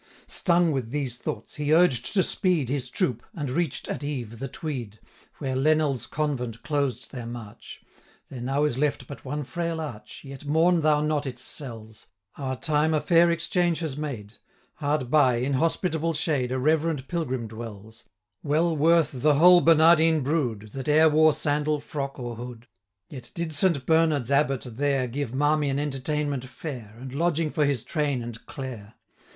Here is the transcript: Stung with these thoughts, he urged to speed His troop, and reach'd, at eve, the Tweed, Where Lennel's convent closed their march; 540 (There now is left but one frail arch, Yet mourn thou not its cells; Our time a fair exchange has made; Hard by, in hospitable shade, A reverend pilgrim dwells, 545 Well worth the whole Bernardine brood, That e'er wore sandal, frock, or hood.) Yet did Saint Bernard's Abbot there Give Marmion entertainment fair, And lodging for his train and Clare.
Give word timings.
Stung 0.25 0.71
with 0.71 0.89
these 0.89 1.15
thoughts, 1.17 1.57
he 1.57 1.71
urged 1.75 2.11
to 2.15 2.23
speed 2.23 2.69
His 2.69 2.89
troop, 2.89 3.21
and 3.35 3.51
reach'd, 3.51 3.87
at 3.87 4.03
eve, 4.03 4.39
the 4.39 4.47
Tweed, 4.47 4.99
Where 5.37 5.55
Lennel's 5.55 6.07
convent 6.07 6.63
closed 6.63 7.11
their 7.11 7.27
march; 7.27 7.81
540 8.29 8.35
(There 8.35 8.41
now 8.41 8.63
is 8.63 8.79
left 8.79 9.05
but 9.05 9.23
one 9.23 9.43
frail 9.43 9.79
arch, 9.79 10.21
Yet 10.23 10.43
mourn 10.43 10.81
thou 10.81 11.01
not 11.03 11.27
its 11.27 11.43
cells; 11.43 12.07
Our 12.35 12.55
time 12.55 12.95
a 12.95 12.99
fair 12.99 13.29
exchange 13.29 13.77
has 13.81 13.95
made; 13.95 14.37
Hard 14.77 15.11
by, 15.11 15.35
in 15.35 15.53
hospitable 15.53 16.15
shade, 16.15 16.51
A 16.51 16.57
reverend 16.57 17.07
pilgrim 17.07 17.47
dwells, 17.47 18.05
545 18.41 18.49
Well 18.49 18.75
worth 18.75 19.21
the 19.21 19.35
whole 19.35 19.61
Bernardine 19.61 20.21
brood, 20.21 20.69
That 20.73 20.87
e'er 20.87 21.09
wore 21.09 21.31
sandal, 21.31 21.79
frock, 21.79 22.17
or 22.17 22.37
hood.) 22.37 22.67
Yet 23.11 23.29
did 23.35 23.53
Saint 23.53 23.85
Bernard's 23.85 24.31
Abbot 24.31 24.61
there 24.61 25.07
Give 25.07 25.35
Marmion 25.35 25.77
entertainment 25.77 26.45
fair, 26.45 26.95
And 26.99 27.13
lodging 27.13 27.51
for 27.51 27.65
his 27.65 27.83
train 27.83 28.23
and 28.23 28.43
Clare. 28.47 28.95